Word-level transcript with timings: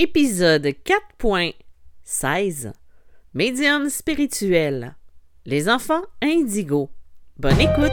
Épisode 0.00 0.64
4.16 1.20 2.72
Médium 3.34 3.90
spirituel. 3.90 4.94
Les 5.44 5.68
enfants 5.68 6.04
indigo. 6.22 6.88
Bonne 7.36 7.60
écoute! 7.60 7.90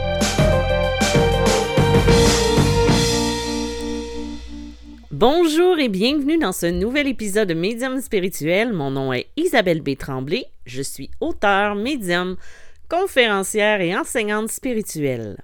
Bonjour 5.10 5.80
et 5.80 5.88
bienvenue 5.88 6.38
dans 6.38 6.52
ce 6.52 6.66
nouvel 6.66 7.08
épisode 7.08 7.48
de 7.48 7.54
Médium 7.54 8.00
spirituel. 8.00 8.72
Mon 8.72 8.92
nom 8.92 9.12
est 9.12 9.26
Isabelle 9.36 9.82
B. 9.82 9.96
Tremblay. 9.96 10.44
Je 10.64 10.82
suis 10.82 11.10
auteur, 11.18 11.74
médium, 11.74 12.36
conférencière 12.88 13.80
et 13.80 13.96
enseignante 13.96 14.50
spirituelle. 14.50 15.38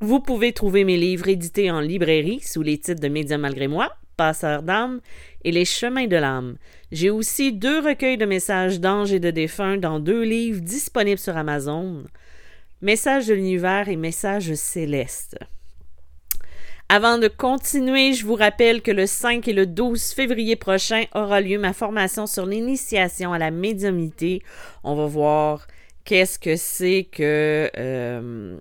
Vous 0.00 0.20
pouvez 0.20 0.54
trouver 0.54 0.84
mes 0.84 0.96
livres 0.96 1.28
édités 1.28 1.70
en 1.70 1.80
librairie 1.80 2.40
sous 2.40 2.62
les 2.62 2.78
titres 2.78 3.02
de 3.02 3.08
Médium 3.08 3.42
malgré 3.42 3.68
moi, 3.68 3.98
Passeur 4.18 4.64
d'âme 4.64 5.00
et 5.44 5.52
Les 5.52 5.64
chemins 5.64 6.06
de 6.06 6.16
l'âme. 6.16 6.56
J'ai 6.90 7.10
aussi 7.10 7.52
deux 7.52 7.80
recueils 7.80 8.18
de 8.18 8.26
messages 8.26 8.80
d'anges 8.80 9.12
et 9.12 9.20
de 9.20 9.30
défunts 9.30 9.76
dans 9.76 10.00
deux 10.00 10.22
livres 10.22 10.60
disponibles 10.60 11.18
sur 11.18 11.36
Amazon. 11.36 12.04
Messages 12.80 13.26
de 13.26 13.34
l'univers 13.34 13.88
et 13.88 13.96
Messages 13.96 14.54
célestes. 14.54 15.38
Avant 16.90 17.18
de 17.18 17.28
continuer, 17.28 18.14
je 18.14 18.24
vous 18.24 18.34
rappelle 18.34 18.80
que 18.80 18.90
le 18.90 19.06
5 19.06 19.46
et 19.46 19.52
le 19.52 19.66
12 19.66 20.12
février 20.12 20.56
prochain 20.56 21.04
aura 21.14 21.42
lieu 21.42 21.58
ma 21.58 21.74
formation 21.74 22.26
sur 22.26 22.46
l'initiation 22.46 23.34
à 23.34 23.38
la 23.38 23.50
médiumnité. 23.50 24.42
On 24.84 24.94
va 24.94 25.04
voir 25.04 25.66
qu'est-ce 26.06 26.38
que 26.38 26.56
c'est 26.56 27.06
que 27.12 27.70
euh, 27.76 28.58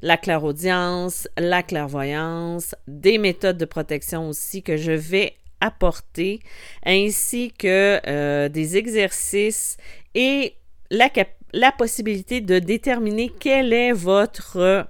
la 0.00 0.16
clairaudience, 0.16 1.26
la 1.36 1.64
clairvoyance, 1.64 2.76
des 2.86 3.18
méthodes 3.18 3.58
de 3.58 3.64
protection 3.64 4.28
aussi 4.28 4.62
que 4.62 4.76
je 4.76 4.92
vais 4.92 5.34
apporter, 5.60 6.40
ainsi 6.84 7.52
que 7.52 8.00
euh, 8.06 8.48
des 8.48 8.76
exercices 8.76 9.76
et 10.14 10.54
la, 10.90 11.10
la 11.52 11.72
possibilité 11.72 12.40
de 12.40 12.58
déterminer 12.58 13.30
quelle 13.40 13.72
est 13.72 13.92
votre 13.92 14.86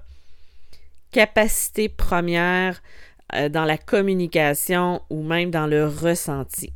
capacité 1.11 1.89
première 1.89 2.81
euh, 3.33 3.49
dans 3.49 3.65
la 3.65 3.77
communication 3.77 5.01
ou 5.09 5.23
même 5.23 5.49
dans 5.49 5.67
le 5.67 5.87
ressenti. 5.87 6.73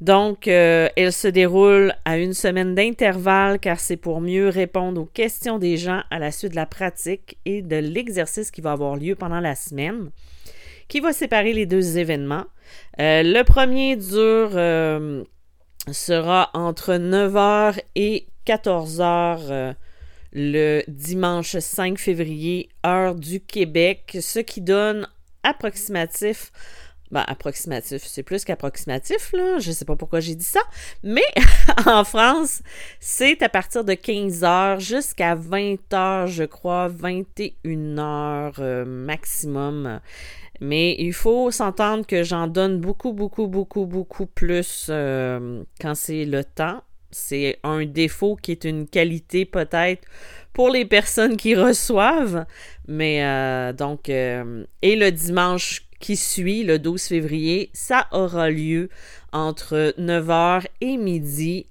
Donc, 0.00 0.46
euh, 0.46 0.88
elle 0.96 1.12
se 1.12 1.26
déroule 1.26 1.92
à 2.04 2.18
une 2.18 2.32
semaine 2.32 2.74
d'intervalle 2.74 3.58
car 3.58 3.80
c'est 3.80 3.96
pour 3.96 4.20
mieux 4.20 4.48
répondre 4.48 5.00
aux 5.00 5.06
questions 5.06 5.58
des 5.58 5.76
gens 5.76 6.02
à 6.10 6.20
la 6.20 6.30
suite 6.30 6.52
de 6.52 6.56
la 6.56 6.66
pratique 6.66 7.36
et 7.44 7.62
de 7.62 7.76
l'exercice 7.76 8.50
qui 8.50 8.60
va 8.60 8.72
avoir 8.72 8.96
lieu 8.96 9.16
pendant 9.16 9.40
la 9.40 9.56
semaine, 9.56 10.10
qui 10.86 11.00
va 11.00 11.12
séparer 11.12 11.52
les 11.52 11.66
deux 11.66 11.98
événements. 11.98 12.46
Euh, 13.00 13.22
le 13.22 13.42
premier 13.42 13.96
dure 13.96 14.50
euh, 14.54 15.24
sera 15.90 16.50
entre 16.54 16.94
9h 16.94 17.80
et 17.94 18.26
14h 18.46 19.74
le 20.32 20.82
dimanche 20.88 21.56
5 21.58 21.98
février, 21.98 22.68
heure 22.84 23.14
du 23.14 23.40
Québec, 23.40 24.18
ce 24.20 24.40
qui 24.40 24.60
donne 24.60 25.08
approximatif 25.42 26.52
ben, 27.10 27.24
approximatif, 27.26 28.02
c'est 28.04 28.22
plus 28.22 28.44
qu'approximatif, 28.44 29.32
là. 29.32 29.58
Je 29.58 29.72
sais 29.72 29.86
pas 29.86 29.96
pourquoi 29.96 30.20
j'ai 30.20 30.34
dit 30.34 30.44
ça. 30.44 30.60
Mais 31.02 31.24
en 31.86 32.04
France, 32.04 32.62
c'est 33.00 33.42
à 33.42 33.48
partir 33.48 33.84
de 33.84 33.94
15 33.94 34.44
heures 34.44 34.80
jusqu'à 34.80 35.34
20 35.34 35.92
heures, 35.94 36.26
je 36.26 36.44
crois, 36.44 36.88
21 36.88 37.98
heures 37.98 38.56
euh, 38.58 38.84
maximum. 38.84 40.00
Mais 40.60 40.96
il 40.98 41.14
faut 41.14 41.50
s'entendre 41.50 42.04
que 42.06 42.22
j'en 42.24 42.46
donne 42.46 42.78
beaucoup, 42.78 43.12
beaucoup, 43.12 43.46
beaucoup, 43.46 43.86
beaucoup 43.86 44.26
plus 44.26 44.88
euh, 44.90 45.62
quand 45.80 45.94
c'est 45.94 46.26
le 46.26 46.44
temps. 46.44 46.82
C'est 47.10 47.58
un 47.62 47.86
défaut 47.86 48.36
qui 48.36 48.52
est 48.52 48.64
une 48.64 48.86
qualité 48.86 49.46
peut-être 49.46 50.06
pour 50.52 50.68
les 50.68 50.84
personnes 50.84 51.38
qui 51.38 51.54
reçoivent. 51.54 52.44
Mais 52.86 53.24
euh, 53.24 53.72
donc, 53.72 54.10
et 54.10 54.42
le 54.82 55.10
dimanche 55.10 55.87
qui 56.00 56.16
suit, 56.16 56.64
le 56.64 56.78
12 56.78 57.02
février, 57.02 57.70
ça 57.72 58.06
aura 58.12 58.50
lieu 58.50 58.88
entre 59.32 59.94
9h 59.98 60.66
et 60.80 60.96
midi 60.96 61.66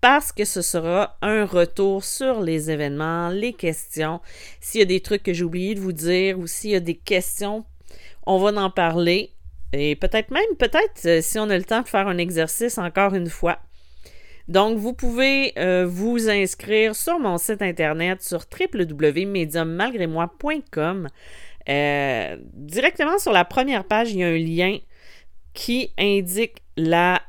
parce 0.00 0.32
que 0.32 0.44
ce 0.44 0.60
sera 0.60 1.16
un 1.22 1.46
retour 1.46 2.04
sur 2.04 2.42
les 2.42 2.70
événements, 2.70 3.30
les 3.30 3.54
questions. 3.54 4.20
S'il 4.60 4.80
y 4.80 4.82
a 4.82 4.86
des 4.86 5.00
trucs 5.00 5.22
que 5.22 5.32
j'ai 5.32 5.44
oublié 5.44 5.74
de 5.74 5.80
vous 5.80 5.92
dire 5.92 6.38
ou 6.38 6.46
s'il 6.46 6.70
y 6.70 6.74
a 6.74 6.80
des 6.80 6.94
questions, 6.94 7.64
on 8.26 8.38
va 8.38 8.52
en 8.62 8.68
parler. 8.68 9.30
Et 9.72 9.96
peut-être 9.96 10.30
même, 10.30 10.42
peut-être, 10.58 11.06
euh, 11.06 11.20
si 11.22 11.38
on 11.38 11.48
a 11.48 11.56
le 11.56 11.64
temps 11.64 11.80
de 11.80 11.88
faire 11.88 12.06
un 12.06 12.18
exercice 12.18 12.76
encore 12.76 13.14
une 13.14 13.30
fois. 13.30 13.60
Donc, 14.46 14.76
vous 14.76 14.92
pouvez 14.92 15.54
euh, 15.58 15.86
vous 15.88 16.28
inscrire 16.28 16.94
sur 16.94 17.18
mon 17.18 17.38
site 17.38 17.62
internet 17.62 18.22
sur 18.22 18.40
www.mediummalgrémoi.com. 18.40 21.08
Euh, 21.68 22.36
directement 22.52 23.18
sur 23.18 23.32
la 23.32 23.44
première 23.44 23.84
page, 23.84 24.12
il 24.12 24.18
y 24.18 24.24
a 24.24 24.28
un 24.28 24.38
lien 24.38 24.78
qui 25.54 25.90
indique 25.98 26.62
la 26.76 27.22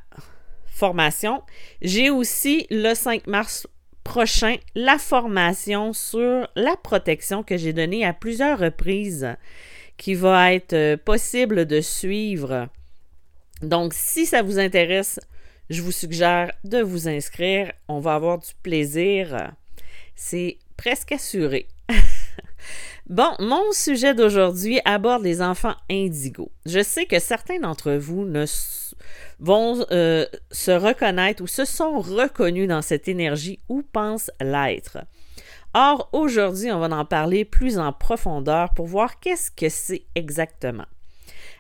formation. 0.66 1.44
J'ai 1.82 2.10
aussi 2.10 2.68
le 2.70 2.94
5 2.94 3.28
mars 3.28 3.68
prochain 4.04 4.58
la 4.76 4.98
formation 4.98 5.94
sur 5.94 6.48
la 6.56 6.76
protection 6.78 7.44
que 7.44 7.58
j'ai 7.58 7.74
donnée 7.74 8.06
à 8.06 8.14
plusieurs 8.14 8.60
reprises 8.60 9.36
qui 9.98 10.14
va 10.14 10.54
être 10.54 10.74
euh, 10.74 10.98
possible 10.98 11.66
de 11.66 11.82
suivre. 11.82 12.68
Donc, 13.62 13.94
si 13.94 14.26
ça 14.26 14.42
vous 14.42 14.60
intéresse, 14.60 15.20
je 15.70 15.82
vous 15.82 15.92
suggère 15.92 16.52
de 16.64 16.82
vous 16.82 17.08
inscrire. 17.08 17.72
On 17.88 18.00
va 18.00 18.16
avoir 18.16 18.40
du 18.40 18.52
plaisir. 18.62 19.54
C'est 20.16 20.58
presque 20.78 21.14
assuré. 21.14 21.68
Bon, 23.08 23.36
mon 23.38 23.72
sujet 23.72 24.16
d'aujourd'hui 24.16 24.80
aborde 24.84 25.22
les 25.22 25.44
enfants 25.44 25.76
indigos. 25.92 26.52
Je 26.66 26.82
sais 26.82 27.06
que 27.06 27.20
certains 27.20 27.60
d'entre 27.60 27.92
vous 27.92 28.28
vont 29.40 29.86
euh, 29.92 30.26
se 30.52 30.72
reconnaître 30.72 31.44
ou 31.44 31.48
se 31.48 31.66
sont 31.66 32.00
reconnus 32.00 32.68
dans 32.68 32.82
cette 32.82 33.08
énergie 33.08 33.60
ou 33.70 33.84
pensent 33.84 34.32
l'être. 34.42 34.98
Or, 35.76 36.10
aujourd'hui, 36.14 36.72
on 36.72 36.80
va 36.80 36.88
en 36.96 37.06
parler 37.06 37.46
plus 37.46 37.78
en 37.78 37.94
profondeur 37.94 38.74
pour 38.74 38.88
voir 38.88 39.20
qu'est-ce 39.20 39.52
que 39.52 39.70
c'est 39.70 40.06
exactement. 40.16 40.86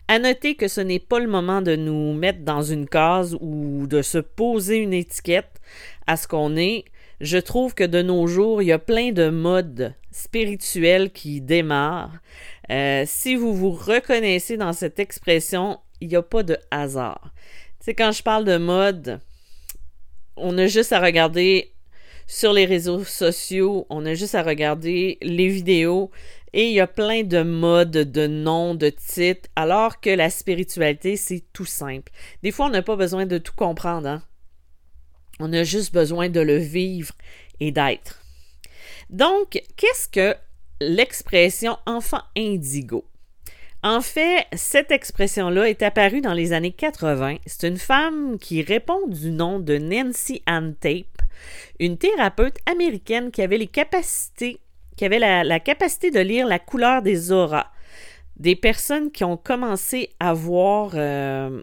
À 0.07 0.17
noter 0.17 0.55
que 0.55 0.67
ce 0.67 0.81
n'est 0.81 0.99
pas 0.99 1.19
le 1.19 1.27
moment 1.27 1.61
de 1.61 1.75
nous 1.75 2.13
mettre 2.13 2.39
dans 2.39 2.63
une 2.63 2.87
case 2.87 3.37
ou 3.39 3.85
de 3.85 4.01
se 4.01 4.17
poser 4.17 4.77
une 4.77 4.93
étiquette 4.93 5.61
à 6.07 6.17
ce 6.17 6.27
qu'on 6.27 6.55
est. 6.55 6.85
Je 7.21 7.37
trouve 7.37 7.73
que 7.73 7.83
de 7.83 8.01
nos 8.01 8.27
jours, 8.27 8.61
il 8.61 8.67
y 8.67 8.71
a 8.71 8.79
plein 8.79 9.11
de 9.11 9.29
modes 9.29 9.93
spirituels 10.11 11.11
qui 11.11 11.41
démarrent. 11.41 12.19
Euh, 12.69 13.03
si 13.05 13.35
vous 13.35 13.53
vous 13.53 13.71
reconnaissez 13.71 14.57
dans 14.57 14.73
cette 14.73 14.99
expression, 14.99 15.79
il 16.01 16.09
n'y 16.09 16.15
a 16.15 16.21
pas 16.21 16.43
de 16.43 16.57
hasard. 16.71 17.31
Tu 17.79 17.85
sais, 17.85 17.93
quand 17.93 18.11
je 18.11 18.23
parle 18.23 18.45
de 18.45 18.57
mode, 18.57 19.19
on 20.35 20.57
a 20.57 20.67
juste 20.67 20.93
à 20.93 20.99
regarder 20.99 21.71
sur 22.27 22.53
les 22.53 22.65
réseaux 22.65 23.03
sociaux, 23.03 23.85
on 23.89 24.05
a 24.05 24.13
juste 24.13 24.35
à 24.35 24.43
regarder 24.43 25.17
les 25.21 25.47
vidéos 25.47 26.11
et 26.53 26.69
il 26.69 26.73
y 26.73 26.79
a 26.79 26.87
plein 26.87 27.23
de 27.23 27.43
modes, 27.43 27.91
de 27.91 28.27
noms, 28.27 28.75
de 28.75 28.89
titres, 28.89 29.49
alors 29.55 29.99
que 29.99 30.09
la 30.09 30.29
spiritualité, 30.29 31.17
c'est 31.17 31.43
tout 31.53 31.65
simple. 31.65 32.11
Des 32.43 32.51
fois, 32.51 32.67
on 32.67 32.69
n'a 32.69 32.81
pas 32.81 32.95
besoin 32.95 33.25
de 33.25 33.37
tout 33.37 33.53
comprendre. 33.55 34.07
Hein? 34.07 34.23
On 35.39 35.51
a 35.53 35.63
juste 35.63 35.93
besoin 35.93 36.29
de 36.29 36.39
le 36.39 36.57
vivre 36.57 37.13
et 37.59 37.71
d'être. 37.71 38.21
Donc, 39.09 39.61
qu'est-ce 39.75 40.07
que 40.07 40.35
l'expression 40.81 41.77
enfant 41.85 42.21
indigo? 42.37 43.05
En 43.83 44.01
fait, 44.01 44.47
cette 44.53 44.91
expression-là 44.91 45.69
est 45.69 45.83
apparue 45.83 46.21
dans 46.21 46.33
les 46.33 46.53
années 46.53 46.71
80. 46.71 47.35
C'est 47.45 47.67
une 47.67 47.77
femme 47.77 48.39
qui 48.39 48.63
répond 48.63 49.05
du 49.07 49.29
nom 49.29 49.59
de 49.59 49.77
Nancy 49.77 50.41
Ann 50.47 50.73
Tape, 50.73 51.21
une 51.79 51.97
thérapeute 51.97 52.57
américaine 52.65 53.29
qui 53.29 53.43
avait 53.43 53.59
les 53.59 53.67
capacités, 53.67 54.59
qui 54.97 55.05
avait 55.05 55.19
la, 55.19 55.59
capacité 55.59 56.09
de 56.09 56.19
lire 56.19 56.47
la 56.47 56.57
couleur 56.57 57.03
des 57.03 57.31
auras. 57.31 57.67
Des 58.37 58.55
personnes 58.55 59.11
qui 59.11 59.23
ont 59.23 59.37
commencé 59.37 60.09
à 60.19 60.33
voir 60.33 60.93
euh, 60.95 61.61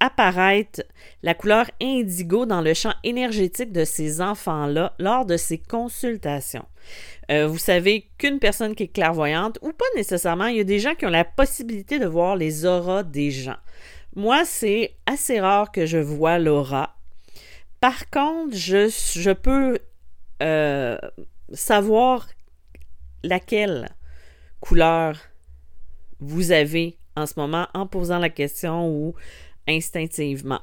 apparaître 0.00 0.82
la 1.22 1.34
couleur 1.34 1.70
indigo 1.82 2.46
dans 2.46 2.60
le 2.60 2.74
champ 2.74 2.94
énergétique 3.04 3.72
de 3.72 3.84
ces 3.84 4.20
enfants-là 4.20 4.94
lors 4.98 5.26
de 5.26 5.36
ces 5.36 5.58
consultations. 5.58 6.66
Euh, 7.30 7.46
vous 7.46 7.58
savez 7.58 8.08
qu'une 8.16 8.38
personne 8.38 8.74
qui 8.74 8.84
est 8.84 8.92
clairvoyante, 8.92 9.58
ou 9.62 9.72
pas 9.72 9.84
nécessairement, 9.96 10.46
il 10.46 10.56
y 10.56 10.60
a 10.60 10.64
des 10.64 10.78
gens 10.78 10.94
qui 10.94 11.06
ont 11.06 11.10
la 11.10 11.24
possibilité 11.24 11.98
de 11.98 12.06
voir 12.06 12.36
les 12.36 12.64
auras 12.64 13.02
des 13.02 13.30
gens. 13.30 13.58
Moi, 14.16 14.44
c'est 14.44 14.96
assez 15.06 15.40
rare 15.40 15.70
que 15.70 15.86
je 15.86 15.98
vois 15.98 16.38
l'aura. 16.38 16.96
Par 17.80 18.10
contre, 18.10 18.56
je, 18.56 19.32
peux 19.32 19.78
euh, 20.42 20.98
savoir 21.52 22.26
laquelle 23.22 23.88
couleur 24.60 25.16
vous 26.20 26.50
avez 26.50 26.98
en 27.16 27.26
ce 27.26 27.34
moment 27.36 27.68
en 27.74 27.86
posant 27.86 28.18
la 28.18 28.30
question 28.30 28.88
ou 28.88 29.14
instinctivement. 29.68 30.60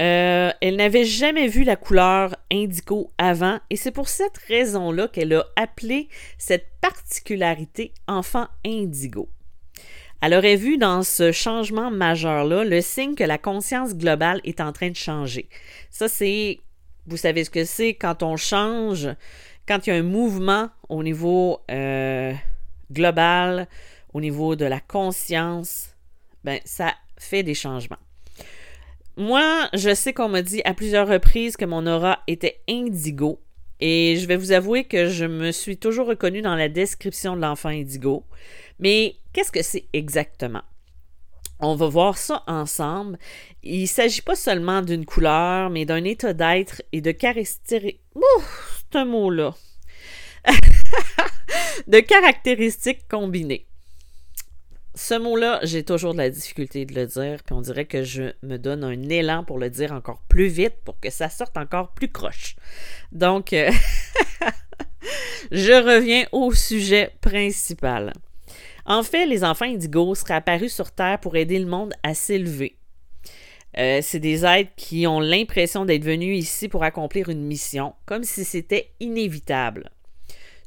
Euh, 0.00 0.50
elle 0.60 0.76
n'avait 0.76 1.04
jamais 1.04 1.48
vu 1.48 1.64
la 1.64 1.76
couleur 1.76 2.36
indigo 2.52 3.12
avant 3.16 3.60
et 3.70 3.76
c'est 3.76 3.92
pour 3.92 4.08
cette 4.08 4.36
raison-là 4.46 5.08
qu'elle 5.08 5.32
a 5.32 5.46
appelé 5.56 6.08
cette 6.36 6.66
particularité 6.82 7.94
enfant 8.06 8.46
indigo. 8.64 9.30
Elle 10.20 10.34
aurait 10.34 10.56
vu 10.56 10.76
dans 10.76 11.02
ce 11.02 11.32
changement 11.32 11.90
majeur-là 11.90 12.64
le 12.64 12.80
signe 12.80 13.14
que 13.14 13.24
la 13.24 13.38
conscience 13.38 13.94
globale 13.94 14.40
est 14.44 14.60
en 14.60 14.72
train 14.72 14.90
de 14.90 14.96
changer. 14.96 15.48
Ça, 15.90 16.08
c'est, 16.08 16.60
vous 17.06 17.16
savez 17.16 17.44
ce 17.44 17.50
que 17.50 17.64
c'est, 17.64 17.94
quand 17.94 18.22
on 18.22 18.36
change, 18.36 19.08
quand 19.66 19.86
il 19.86 19.90
y 19.90 19.92
a 19.92 19.96
un 19.96 20.02
mouvement 20.02 20.68
au 20.88 21.02
niveau 21.02 21.60
euh, 21.70 22.32
global, 22.90 23.66
au 24.12 24.20
niveau 24.20 24.56
de 24.56 24.64
la 24.64 24.80
conscience, 24.80 25.90
ben, 26.44 26.60
ça 26.64 26.94
fait 27.18 27.42
des 27.42 27.54
changements. 27.54 27.98
Moi, 29.16 29.68
je 29.72 29.94
sais 29.94 30.12
qu'on 30.12 30.28
m'a 30.28 30.42
dit 30.42 30.60
à 30.64 30.74
plusieurs 30.74 31.08
reprises 31.08 31.56
que 31.56 31.64
mon 31.64 31.86
aura 31.86 32.20
était 32.26 32.60
indigo. 32.68 33.40
Et 33.80 34.16
je 34.16 34.26
vais 34.26 34.36
vous 34.36 34.52
avouer 34.52 34.84
que 34.84 35.08
je 35.08 35.24
me 35.24 35.52
suis 35.52 35.76
toujours 35.76 36.06
reconnue 36.06 36.42
dans 36.42 36.54
la 36.54 36.68
description 36.68 37.36
de 37.36 37.40
l'enfant 37.40 37.70
indigo. 37.70 38.24
Mais 38.78 39.16
qu'est-ce 39.32 39.52
que 39.52 39.62
c'est 39.62 39.86
exactement? 39.92 40.62
On 41.60 41.74
va 41.74 41.88
voir 41.88 42.18
ça 42.18 42.42
ensemble. 42.46 43.18
Il 43.62 43.82
ne 43.82 43.86
s'agit 43.86 44.20
pas 44.20 44.36
seulement 44.36 44.82
d'une 44.82 45.06
couleur, 45.06 45.70
mais 45.70 45.86
d'un 45.86 46.04
état 46.04 46.34
d'être 46.34 46.82
et 46.92 47.00
de 47.00 47.12
caractéristiques. 47.12 48.02
de 51.86 52.00
caractéristiques 52.00 53.08
combinées. 53.08 53.66
Ce 54.98 55.12
mot-là, 55.12 55.60
j'ai 55.62 55.84
toujours 55.84 56.14
de 56.14 56.18
la 56.18 56.30
difficulté 56.30 56.86
de 56.86 56.94
le 56.94 57.06
dire, 57.06 57.42
puis 57.44 57.54
on 57.54 57.60
dirait 57.60 57.84
que 57.84 58.02
je 58.02 58.32
me 58.42 58.56
donne 58.56 58.82
un 58.82 59.10
élan 59.10 59.44
pour 59.44 59.58
le 59.58 59.68
dire 59.68 59.92
encore 59.92 60.22
plus 60.26 60.46
vite 60.46 60.76
pour 60.86 60.98
que 60.98 61.10
ça 61.10 61.28
sorte 61.28 61.58
encore 61.58 61.92
plus 61.92 62.08
croche. 62.08 62.56
Donc, 63.12 63.52
euh, 63.52 63.70
je 65.52 65.72
reviens 65.72 66.24
au 66.32 66.50
sujet 66.54 67.12
principal. 67.20 68.14
En 68.86 69.02
fait, 69.02 69.26
les 69.26 69.44
enfants 69.44 69.66
indigos 69.66 70.14
seraient 70.14 70.32
apparus 70.32 70.74
sur 70.74 70.90
Terre 70.90 71.20
pour 71.20 71.36
aider 71.36 71.58
le 71.58 71.66
monde 71.66 71.92
à 72.02 72.14
s'élever. 72.14 72.78
Euh, 73.76 73.98
c'est 74.00 74.18
des 74.18 74.46
êtres 74.46 74.72
qui 74.76 75.06
ont 75.06 75.20
l'impression 75.20 75.84
d'être 75.84 76.04
venus 76.04 76.38
ici 76.38 76.68
pour 76.68 76.84
accomplir 76.84 77.28
une 77.28 77.42
mission, 77.42 77.92
comme 78.06 78.24
si 78.24 78.44
c'était 78.46 78.92
inévitable. 79.00 79.90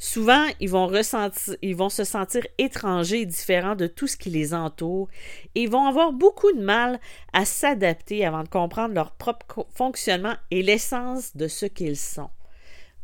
Souvent, 0.02 0.48
ils 0.62 0.70
vont, 0.70 0.88
ressentir, 0.88 1.58
ils 1.62 1.76
vont 1.76 1.90
se 1.90 2.06
sentir 2.06 2.48
étrangers 2.58 3.22
et 3.22 3.26
différents 3.26 3.76
de 3.76 3.86
tout 3.86 4.08
ce 4.08 4.16
qui 4.16 4.30
les 4.30 4.54
entoure 4.54 5.10
et 5.56 5.64
ils 5.64 5.70
vont 5.70 5.86
avoir 5.86 6.14
beaucoup 6.14 6.54
de 6.54 6.62
mal 6.62 7.02
à 7.34 7.44
s'adapter 7.44 8.26
avant 8.26 8.44
de 8.44 8.48
comprendre 8.48 8.94
leur 8.94 9.12
propre 9.12 9.68
fonctionnement 9.76 10.36
et 10.52 10.64
l'essence 10.64 11.36
de 11.36 11.50
ce 11.50 11.66
qu'ils 11.66 11.98
sont. 11.98 12.30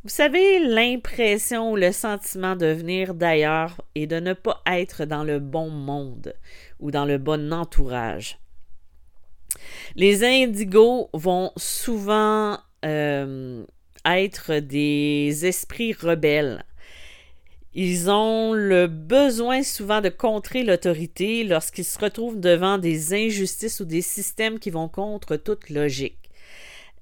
Vous 0.04 0.10
savez, 0.10 0.60
l'impression 0.60 1.72
ou 1.72 1.76
le 1.76 1.92
sentiment 1.92 2.56
de 2.56 2.68
venir 2.68 3.14
d'ailleurs 3.14 3.82
et 3.96 4.08
de 4.08 4.22
ne 4.22 4.32
pas 4.32 4.62
être 4.66 5.04
dans 5.04 5.26
le 5.26 5.40
bon 5.40 5.70
monde 5.70 6.34
ou 6.80 6.92
dans 6.92 7.06
le 7.06 7.18
bon 7.18 7.52
entourage. 7.52 8.40
Les 9.98 10.24
indigos 10.24 11.10
vont 11.14 11.52
souvent 11.58 12.58
euh, 12.86 13.66
être 14.06 14.60
des 14.60 15.46
esprits 15.46 15.92
rebelles 15.92 16.64
ils 17.78 18.10
ont 18.10 18.54
le 18.54 18.88
besoin 18.88 19.62
souvent 19.62 20.00
de 20.00 20.08
contrer 20.08 20.64
l'autorité 20.64 21.44
lorsqu'ils 21.44 21.84
se 21.84 22.00
retrouvent 22.00 22.40
devant 22.40 22.78
des 22.78 23.14
injustices 23.14 23.82
ou 23.82 23.86
des 23.86 24.02
systèmes 24.02 24.60
qui 24.60 24.70
vont 24.70 24.88
contre 24.88 25.36
toute 25.36 25.70
logique. 25.70 26.18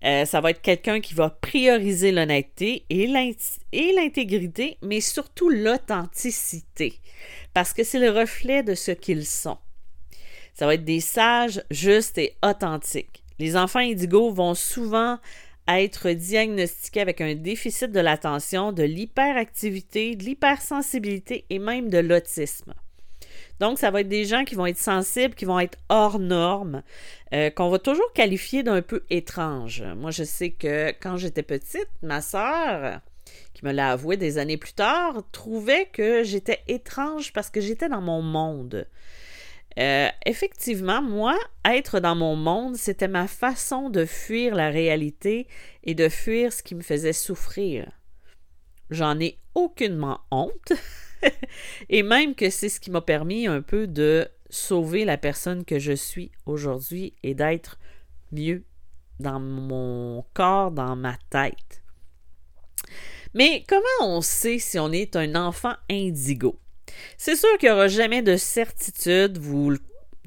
Euh, 0.03 0.25
ça 0.25 0.41
va 0.41 0.49
être 0.49 0.63
quelqu'un 0.63 0.99
qui 0.99 1.13
va 1.13 1.29
prioriser 1.29 2.11
l'honnêteté 2.11 2.85
et 2.89 3.05
l'intégrité, 3.07 4.77
mais 4.81 4.99
surtout 4.99 5.49
l'authenticité, 5.49 6.99
parce 7.53 7.71
que 7.71 7.83
c'est 7.83 7.99
le 7.99 8.09
reflet 8.09 8.63
de 8.63 8.73
ce 8.73 8.91
qu'ils 8.91 9.27
sont. 9.27 9.59
Ça 10.55 10.65
va 10.65 10.73
être 10.73 10.83
des 10.83 10.99
sages, 10.99 11.63
justes 11.69 12.17
et 12.17 12.35
authentiques. 12.43 13.23
Les 13.37 13.55
enfants 13.55 13.79
indigos 13.79 14.31
vont 14.31 14.55
souvent 14.55 15.19
à 15.67 15.81
être 15.81 16.09
diagnostiqué 16.09 17.01
avec 17.01 17.21
un 17.21 17.35
déficit 17.35 17.91
de 17.91 17.99
l'attention, 17.99 18.71
de 18.71 18.83
l'hyperactivité, 18.83 20.15
de 20.15 20.23
l'hypersensibilité 20.23 21.45
et 21.49 21.59
même 21.59 21.89
de 21.89 21.99
l'autisme. 21.99 22.73
Donc, 23.59 23.79
ça 23.79 23.91
va 23.91 24.01
être 24.01 24.09
des 24.09 24.25
gens 24.25 24.43
qui 24.43 24.55
vont 24.55 24.65
être 24.65 24.77
sensibles, 24.77 25.35
qui 25.35 25.45
vont 25.45 25.59
être 25.59 25.77
hors 25.87 26.19
normes, 26.19 26.83
euh, 27.33 27.49
qu'on 27.49 27.69
va 27.69 27.79
toujours 27.79 28.11
qualifier 28.13 28.63
d'un 28.63 28.81
peu 28.81 29.03
étrange. 29.09 29.83
Moi, 29.95 30.11
je 30.11 30.23
sais 30.23 30.49
que 30.49 30.91
quand 31.01 31.17
j'étais 31.17 31.43
petite, 31.43 31.87
ma 32.01 32.21
sœur, 32.21 32.99
qui 33.53 33.65
me 33.65 33.71
l'a 33.71 33.91
avoué 33.91 34.17
des 34.17 34.37
années 34.37 34.57
plus 34.57 34.73
tard, 34.73 35.23
trouvait 35.31 35.85
que 35.85 36.23
j'étais 36.23 36.59
étrange 36.67 37.31
parce 37.31 37.49
que 37.49 37.61
j'étais 37.61 37.89
dans 37.89 38.01
mon 38.01 38.21
monde. 38.21 38.87
Euh, 39.79 40.07
effectivement, 40.25 41.01
moi, 41.01 41.37
être 41.65 41.99
dans 41.99 42.15
mon 42.15 42.35
monde, 42.35 42.75
c'était 42.75 43.07
ma 43.07 43.27
façon 43.27 43.89
de 43.89 44.05
fuir 44.05 44.55
la 44.55 44.69
réalité 44.69 45.47
et 45.83 45.95
de 45.95 46.09
fuir 46.09 46.53
ce 46.53 46.61
qui 46.61 46.75
me 46.75 46.81
faisait 46.81 47.13
souffrir. 47.13 47.91
J'en 48.89 49.19
ai 49.19 49.39
aucunement 49.55 50.19
honte, 50.29 50.73
et 51.89 52.03
même 52.03 52.35
que 52.35 52.49
c'est 52.49 52.69
ce 52.69 52.79
qui 52.79 52.91
m'a 52.91 53.01
permis 53.01 53.47
un 53.47 53.61
peu 53.61 53.87
de 53.87 54.27
sauver 54.49 55.05
la 55.05 55.17
personne 55.17 55.65
que 55.65 55.79
je 55.79 55.93
suis 55.93 56.31
aujourd'hui 56.45 57.13
et 57.23 57.33
d'être 57.33 57.79
mieux 58.31 58.63
dans 59.19 59.39
mon 59.39 60.23
corps, 60.33 60.71
dans 60.71 60.95
ma 60.95 61.17
tête. 61.29 61.81
Mais 63.33 63.63
comment 63.67 64.17
on 64.17 64.21
sait 64.21 64.59
si 64.59 64.77
on 64.77 64.91
est 64.91 65.15
un 65.15 65.33
enfant 65.35 65.73
indigo? 65.89 66.59
C'est 67.17 67.35
sûr 67.35 67.57
qu'il 67.57 67.69
n'y 67.69 67.73
aura 67.73 67.87
jamais 67.87 68.21
de 68.21 68.35
certitude, 68.35 69.37
vous, 69.37 69.75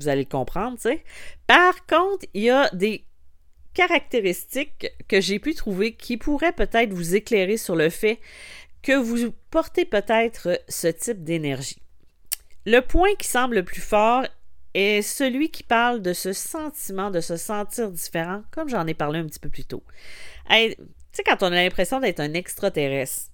allez 0.06 0.22
le 0.22 0.28
comprendre, 0.28 0.76
tu 0.76 0.82
sais. 0.82 1.04
Par 1.46 1.86
contre, 1.86 2.26
il 2.34 2.42
y 2.42 2.50
a 2.50 2.70
des 2.72 3.04
caractéristiques 3.74 4.90
que 5.08 5.20
j'ai 5.20 5.38
pu 5.38 5.54
trouver 5.54 5.94
qui 5.94 6.16
pourraient 6.16 6.52
peut-être 6.52 6.92
vous 6.92 7.14
éclairer 7.14 7.56
sur 7.56 7.76
le 7.76 7.90
fait 7.90 8.20
que 8.82 8.92
vous 8.92 9.32
portez 9.50 9.84
peut-être 9.84 10.60
ce 10.68 10.88
type 10.88 11.24
d'énergie. 11.24 11.82
Le 12.64 12.80
point 12.80 13.14
qui 13.18 13.28
semble 13.28 13.56
le 13.56 13.64
plus 13.64 13.80
fort 13.80 14.24
est 14.74 15.02
celui 15.02 15.50
qui 15.50 15.62
parle 15.62 16.02
de 16.02 16.12
ce 16.12 16.32
sentiment 16.32 17.10
de 17.10 17.20
se 17.20 17.36
sentir 17.36 17.90
différent, 17.90 18.42
comme 18.50 18.68
j'en 18.68 18.86
ai 18.86 18.94
parlé 18.94 19.18
un 19.18 19.26
petit 19.26 19.38
peu 19.38 19.48
plus 19.48 19.64
tôt. 19.64 19.82
Tu 20.48 20.76
sais, 21.12 21.22
quand 21.24 21.42
on 21.42 21.46
a 21.46 21.62
l'impression 21.62 22.00
d'être 22.00 22.20
un 22.20 22.34
extraterrestre, 22.34 23.30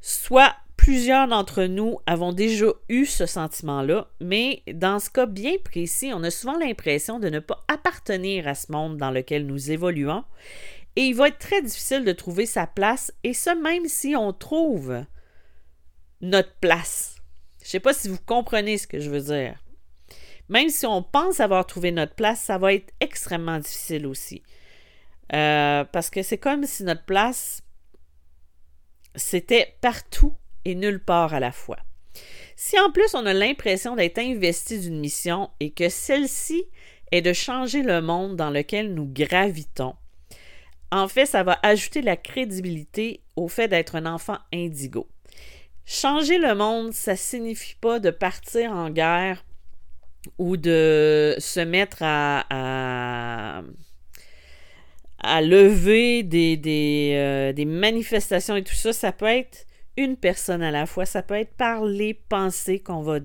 soit 0.00 0.54
Plusieurs 0.88 1.28
d'entre 1.28 1.64
nous 1.64 1.98
avons 2.06 2.32
déjà 2.32 2.64
eu 2.88 3.04
ce 3.04 3.26
sentiment-là, 3.26 4.08
mais 4.22 4.62
dans 4.72 4.98
ce 4.98 5.10
cas 5.10 5.26
bien 5.26 5.56
précis, 5.62 6.12
on 6.14 6.22
a 6.22 6.30
souvent 6.30 6.56
l'impression 6.56 7.18
de 7.18 7.28
ne 7.28 7.40
pas 7.40 7.62
appartenir 7.68 8.48
à 8.48 8.54
ce 8.54 8.72
monde 8.72 8.96
dans 8.96 9.10
lequel 9.10 9.44
nous 9.44 9.70
évoluons, 9.70 10.24
et 10.96 11.02
il 11.02 11.14
va 11.14 11.28
être 11.28 11.36
très 11.36 11.60
difficile 11.60 12.06
de 12.06 12.12
trouver 12.12 12.46
sa 12.46 12.66
place, 12.66 13.12
et 13.22 13.34
ce 13.34 13.50
même 13.62 13.86
si 13.86 14.16
on 14.16 14.32
trouve 14.32 15.04
notre 16.22 16.54
place. 16.54 17.16
Je 17.60 17.66
ne 17.66 17.68
sais 17.68 17.80
pas 17.80 17.92
si 17.92 18.08
vous 18.08 18.20
comprenez 18.24 18.78
ce 18.78 18.86
que 18.86 18.98
je 18.98 19.10
veux 19.10 19.20
dire. 19.20 19.62
Même 20.48 20.70
si 20.70 20.86
on 20.86 21.02
pense 21.02 21.40
avoir 21.40 21.66
trouvé 21.66 21.92
notre 21.92 22.14
place, 22.14 22.40
ça 22.40 22.56
va 22.56 22.72
être 22.72 22.94
extrêmement 23.00 23.58
difficile 23.58 24.06
aussi. 24.06 24.42
Euh, 25.34 25.84
parce 25.84 26.08
que 26.08 26.22
c'est 26.22 26.38
comme 26.38 26.64
si 26.64 26.82
notre 26.82 27.04
place, 27.04 27.62
c'était 29.16 29.76
partout 29.82 30.32
et 30.64 30.74
nulle 30.74 31.02
part 31.02 31.34
à 31.34 31.40
la 31.40 31.52
fois. 31.52 31.78
Si 32.56 32.78
en 32.80 32.90
plus 32.90 33.14
on 33.14 33.26
a 33.26 33.34
l'impression 33.34 33.96
d'être 33.96 34.18
investi 34.18 34.80
d'une 34.80 34.98
mission 34.98 35.50
et 35.60 35.70
que 35.70 35.88
celle-ci 35.88 36.64
est 37.12 37.22
de 37.22 37.32
changer 37.32 37.82
le 37.82 38.00
monde 38.00 38.36
dans 38.36 38.50
lequel 38.50 38.94
nous 38.94 39.06
gravitons, 39.06 39.94
en 40.90 41.08
fait, 41.08 41.26
ça 41.26 41.42
va 41.42 41.58
ajouter 41.62 42.02
la 42.02 42.16
crédibilité 42.16 43.22
au 43.36 43.48
fait 43.48 43.68
d'être 43.68 43.96
un 43.96 44.06
enfant 44.06 44.38
indigo. 44.52 45.06
Changer 45.84 46.38
le 46.38 46.54
monde, 46.54 46.92
ça 46.92 47.16
signifie 47.16 47.74
pas 47.80 47.98
de 47.98 48.10
partir 48.10 48.72
en 48.72 48.90
guerre 48.90 49.44
ou 50.38 50.56
de 50.56 51.34
se 51.38 51.60
mettre 51.60 51.98
à, 52.00 53.62
lever 55.40 56.22
des, 56.22 56.56
des, 56.56 57.12
euh, 57.14 57.52
des 57.52 57.64
manifestations 57.64 58.56
et 58.56 58.64
tout 58.64 58.74
ça. 58.74 58.92
Ça 58.92 59.12
peut 59.12 59.26
être 59.26 59.66
une 59.98 60.16
personne 60.16 60.62
à 60.62 60.70
la 60.70 60.86
fois. 60.86 61.04
Ça 61.04 61.22
peut 61.22 61.34
être 61.34 61.54
par 61.54 61.84
les 61.84 62.14
pensées 62.14 62.78
qu'on 62.78 63.02
va 63.02 63.18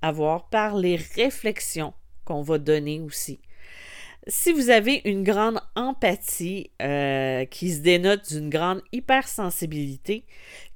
avoir, 0.00 0.48
par 0.48 0.76
les 0.76 0.96
réflexions 0.96 1.92
qu'on 2.24 2.42
va 2.42 2.58
donner 2.58 3.00
aussi. 3.00 3.40
Si 4.28 4.52
vous 4.52 4.70
avez 4.70 5.00
une 5.04 5.24
grande 5.24 5.58
empathie 5.74 6.70
euh, 6.82 7.46
qui 7.46 7.72
se 7.72 7.80
dénote 7.80 8.28
d'une 8.28 8.50
grande 8.50 8.82
hypersensibilité, 8.92 10.24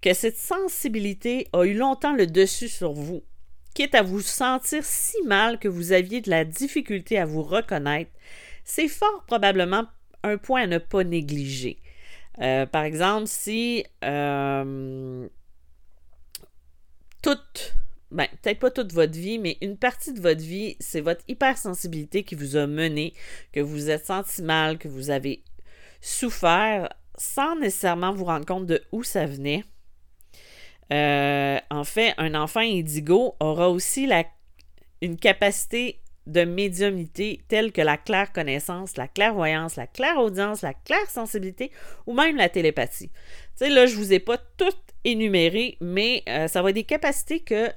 que 0.00 0.14
cette 0.14 0.38
sensibilité 0.38 1.46
a 1.52 1.64
eu 1.64 1.74
longtemps 1.74 2.14
le 2.14 2.26
dessus 2.26 2.68
sur 2.68 2.92
vous, 2.92 3.22
quitte 3.74 3.94
à 3.94 4.02
vous 4.02 4.22
sentir 4.22 4.84
si 4.84 5.16
mal 5.26 5.58
que 5.58 5.68
vous 5.68 5.92
aviez 5.92 6.20
de 6.20 6.30
la 6.30 6.44
difficulté 6.44 7.18
à 7.18 7.26
vous 7.26 7.42
reconnaître, 7.42 8.10
c'est 8.64 8.88
fort 8.88 9.24
probablement 9.26 9.84
un 10.22 10.38
point 10.38 10.62
à 10.62 10.66
ne 10.66 10.78
pas 10.78 11.04
négliger. 11.04 11.81
Euh, 12.40 12.66
par 12.66 12.84
exemple, 12.84 13.26
si 13.26 13.84
euh, 14.04 15.28
toute, 17.22 17.74
ben, 18.10 18.26
peut-être 18.42 18.58
pas 18.58 18.70
toute 18.70 18.92
votre 18.92 19.12
vie, 19.12 19.38
mais 19.38 19.58
une 19.60 19.76
partie 19.76 20.12
de 20.12 20.20
votre 20.20 20.40
vie, 20.40 20.76
c'est 20.80 21.00
votre 21.00 21.22
hypersensibilité 21.28 22.24
qui 22.24 22.34
vous 22.34 22.56
a 22.56 22.66
mené, 22.66 23.14
que 23.52 23.60
vous 23.60 23.90
êtes 23.90 24.06
senti 24.06 24.42
mal, 24.42 24.78
que 24.78 24.88
vous 24.88 25.10
avez 25.10 25.44
souffert 26.00 26.88
sans 27.16 27.56
nécessairement 27.56 28.12
vous 28.12 28.24
rendre 28.24 28.46
compte 28.46 28.66
de 28.66 28.82
où 28.90 29.02
ça 29.02 29.26
venait. 29.26 29.64
Euh, 30.92 31.58
en 31.70 31.84
fait, 31.84 32.14
un 32.18 32.34
enfant 32.34 32.60
indigo 32.60 33.34
aura 33.40 33.70
aussi 33.70 34.08
une 35.00 35.16
capacité 35.16 36.01
de 36.26 36.44
médiumnité 36.44 37.40
telle 37.48 37.72
que 37.72 37.80
la 37.80 37.96
claire 37.96 38.32
connaissance, 38.32 38.96
la 38.96 39.08
clairvoyance, 39.08 39.76
la 39.76 39.86
claire 39.86 40.18
audience, 40.18 40.62
la 40.62 40.74
claire 40.74 41.10
sensibilité 41.10 41.70
ou 42.06 42.14
même 42.14 42.36
la 42.36 42.48
télépathie. 42.48 43.08
Tu 43.08 43.66
sais, 43.66 43.70
là, 43.70 43.86
je 43.86 43.96
vous 43.96 44.12
ai 44.12 44.20
pas 44.20 44.38
toutes 44.56 44.78
énumérées, 45.04 45.76
mais 45.80 46.22
euh, 46.28 46.48
ça 46.48 46.62
va 46.62 46.72
des 46.72 46.84
capacités 46.84 47.40
que 47.40 47.70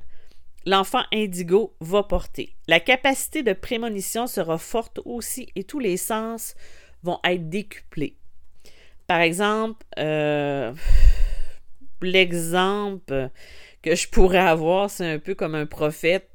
l'enfant 0.66 1.04
indigo 1.12 1.76
va 1.80 2.04
porter. 2.04 2.56
La 2.68 2.80
capacité 2.80 3.44
de 3.44 3.54
prémonition 3.54 4.28
sera 4.28 4.58
forte 4.58 5.00
aussi 5.06 5.50
et 5.56 5.64
tous 5.64 5.80
les 5.80 5.98
sens 5.98 6.56
vont 7.04 7.20
être 7.24 7.50
décuplés. 7.50 8.18
Par 9.08 9.22
exemple, 9.22 9.86
euh, 10.00 10.74
l'exemple 12.02 13.30
que 13.82 13.96
je 13.96 14.08
pourrais 14.08 14.40
avoir, 14.40 14.90
c'est 14.90 15.10
un 15.10 15.20
peu 15.20 15.36
comme 15.36 15.56
un 15.56 15.68
prophète. 15.68 16.30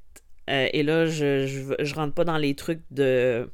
Euh, 0.48 0.68
et 0.72 0.82
là, 0.82 1.06
je, 1.06 1.46
je, 1.78 1.94
rentre 1.94 2.14
pas 2.14 2.24
dans 2.24 2.38
les 2.38 2.54
trucs 2.54 2.82
de, 2.90 3.50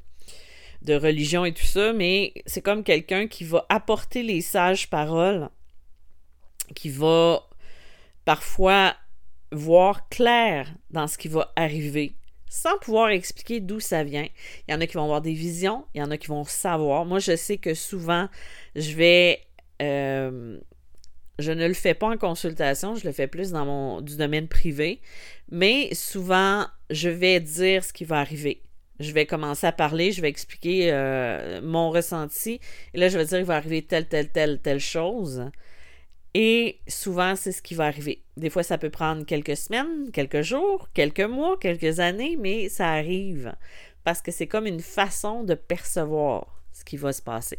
de 0.82 0.94
religion 0.94 1.44
et 1.44 1.52
tout 1.52 1.64
ça, 1.64 1.92
mais 1.92 2.32
c'est 2.46 2.62
comme 2.62 2.84
quelqu'un 2.84 3.26
qui 3.26 3.44
va 3.44 3.66
apporter 3.68 4.22
les 4.22 4.40
sages 4.40 4.88
paroles, 4.88 5.50
qui 6.74 6.88
va 6.88 7.48
parfois 8.24 8.94
voir 9.52 10.08
clair 10.08 10.72
dans 10.90 11.06
ce 11.06 11.18
qui 11.18 11.28
va 11.28 11.52
arriver, 11.56 12.14
sans 12.48 12.78
pouvoir 12.78 13.10
expliquer 13.10 13.60
d'où 13.60 13.80
ça 13.80 14.04
vient. 14.04 14.26
Il 14.66 14.72
y 14.72 14.74
en 14.74 14.80
a 14.80 14.86
qui 14.86 14.94
vont 14.94 15.04
avoir 15.04 15.22
des 15.22 15.34
visions, 15.34 15.84
il 15.94 16.00
y 16.00 16.02
en 16.02 16.10
a 16.10 16.16
qui 16.16 16.28
vont 16.28 16.44
savoir. 16.44 17.04
Moi, 17.04 17.18
je 17.18 17.36
sais 17.36 17.58
que 17.58 17.74
souvent, 17.74 18.28
je 18.74 18.94
vais. 18.94 19.40
Euh, 19.82 20.58
je 21.38 21.52
ne 21.52 21.66
le 21.68 21.74
fais 21.74 21.92
pas 21.92 22.08
en 22.08 22.16
consultation, 22.16 22.94
je 22.94 23.06
le 23.06 23.12
fais 23.12 23.26
plus 23.26 23.50
dans 23.50 23.66
mon 23.66 24.00
du 24.00 24.16
domaine 24.16 24.48
privé, 24.48 25.02
mais 25.50 25.94
souvent, 25.94 26.66
je 26.90 27.08
vais 27.08 27.40
dire 27.40 27.84
ce 27.84 27.92
qui 27.92 28.04
va 28.04 28.20
arriver. 28.20 28.62
Je 28.98 29.12
vais 29.12 29.26
commencer 29.26 29.66
à 29.66 29.72
parler, 29.72 30.12
je 30.12 30.22
vais 30.22 30.28
expliquer 30.28 30.90
euh, 30.92 31.60
mon 31.62 31.90
ressenti, 31.90 32.60
et 32.94 32.98
là, 32.98 33.08
je 33.08 33.18
vais 33.18 33.26
dire 33.26 33.38
qu'il 33.38 33.46
va 33.46 33.56
arriver 33.56 33.82
telle, 33.82 34.08
telle, 34.08 34.30
telle, 34.30 34.58
telle 34.60 34.80
chose. 34.80 35.50
Et 36.32 36.80
souvent, 36.86 37.34
c'est 37.36 37.52
ce 37.52 37.62
qui 37.62 37.74
va 37.74 37.86
arriver. 37.86 38.22
Des 38.36 38.50
fois, 38.50 38.62
ça 38.62 38.78
peut 38.78 38.90
prendre 38.90 39.24
quelques 39.24 39.56
semaines, 39.56 40.10
quelques 40.12 40.42
jours, 40.42 40.88
quelques 40.92 41.20
mois, 41.20 41.58
quelques 41.58 42.00
années, 42.00 42.36
mais 42.38 42.68
ça 42.68 42.88
arrive 42.88 43.54
parce 44.06 44.22
que 44.22 44.30
c'est 44.30 44.46
comme 44.46 44.66
une 44.66 44.80
façon 44.80 45.42
de 45.42 45.54
percevoir 45.54 46.62
ce 46.72 46.84
qui 46.84 46.96
va 46.96 47.12
se 47.12 47.20
passer. 47.20 47.58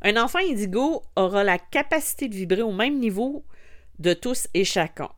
Un 0.00 0.16
enfant 0.16 0.38
indigo 0.38 1.02
aura 1.16 1.44
la 1.44 1.58
capacité 1.58 2.28
de 2.28 2.34
vibrer 2.34 2.62
au 2.62 2.72
même 2.72 2.98
niveau 2.98 3.44
de 3.98 4.14
tous 4.14 4.48
et 4.54 4.64
chacun. 4.64 5.10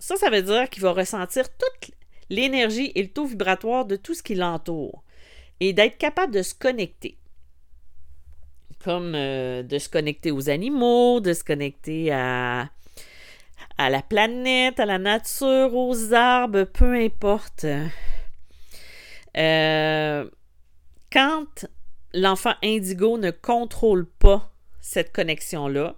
Ça, 0.00 0.16
ça 0.16 0.28
veut 0.28 0.42
dire 0.42 0.68
qu'il 0.70 0.82
va 0.82 0.90
ressentir 0.90 1.44
toute 1.56 1.92
l'énergie 2.30 2.92
et 2.94 3.02
le 3.02 3.08
taux 3.08 3.26
vibratoire 3.26 3.84
de 3.84 3.96
tout 3.96 4.14
ce 4.14 4.22
qui 4.22 4.34
l'entoure 4.34 5.02
et 5.60 5.72
d'être 5.72 5.98
capable 5.98 6.34
de 6.34 6.42
se 6.42 6.54
connecter 6.54 7.16
comme 8.86 9.16
euh, 9.16 9.64
de 9.64 9.78
se 9.78 9.88
connecter 9.88 10.30
aux 10.30 10.48
animaux, 10.48 11.18
de 11.18 11.32
se 11.32 11.42
connecter 11.42 12.12
à, 12.12 12.70
la 13.78 14.02
planète, 14.02 14.78
à 14.78 14.86
la 14.86 14.98
nature, 14.98 15.74
aux 15.74 16.14
arbres, 16.14 16.62
peu 16.62 16.94
importe. 16.94 17.66
Euh, 19.36 20.30
quand 21.10 21.66
l'enfant 22.14 22.54
indigo 22.62 23.18
ne 23.18 23.32
contrôle 23.32 24.06
pas 24.06 24.52
cette 24.80 25.12
connexion-là, 25.12 25.96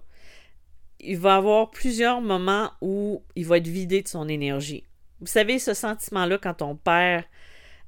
il 0.99 1.19
va 1.19 1.35
avoir 1.35 1.69
plusieurs 1.69 2.21
moments 2.21 2.71
où 2.81 3.23
il 3.35 3.45
va 3.45 3.57
être 3.57 3.67
vidé 3.67 4.01
de 4.01 4.07
son 4.07 4.27
énergie. 4.27 4.83
Vous 5.19 5.27
savez, 5.27 5.59
ce 5.59 5.73
sentiment-là, 5.73 6.37
quand 6.37 6.61
on 6.61 6.75
perd 6.75 7.23